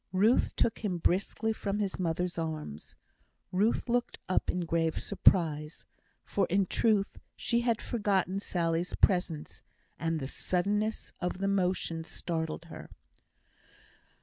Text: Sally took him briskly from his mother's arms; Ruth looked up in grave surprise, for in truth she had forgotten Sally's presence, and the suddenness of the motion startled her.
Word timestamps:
Sally 0.11 0.41
took 0.55 0.79
him 0.79 0.97
briskly 0.97 1.53
from 1.53 1.77
his 1.77 1.99
mother's 1.99 2.39
arms; 2.39 2.95
Ruth 3.51 3.87
looked 3.87 4.17
up 4.27 4.49
in 4.49 4.61
grave 4.61 4.97
surprise, 4.97 5.85
for 6.25 6.47
in 6.47 6.65
truth 6.65 7.19
she 7.35 7.59
had 7.61 7.83
forgotten 7.83 8.39
Sally's 8.39 8.95
presence, 8.95 9.61
and 9.99 10.19
the 10.19 10.27
suddenness 10.27 11.13
of 11.21 11.37
the 11.37 11.47
motion 11.47 12.03
startled 12.03 12.65
her. 12.65 12.89